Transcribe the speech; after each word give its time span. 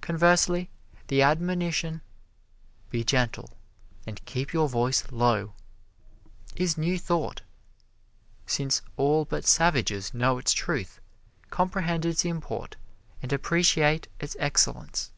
Conversely, 0.00 0.68
the 1.06 1.22
admonition, 1.22 2.00
"Be 2.90 3.04
gentle 3.04 3.56
and 4.04 4.20
keep 4.24 4.52
your 4.52 4.68
voice 4.68 5.04
low," 5.12 5.54
is 6.56 6.76
New 6.76 6.98
Thought, 6.98 7.42
since 8.48 8.82
all 8.96 9.24
but 9.24 9.44
savages 9.46 10.12
know 10.12 10.38
its 10.38 10.52
truth, 10.52 11.00
comprehend 11.50 12.04
its 12.04 12.24
import, 12.24 12.74
and 13.22 13.32
appreciate 13.32 14.08
its 14.18 14.36
excellence. 14.40 15.12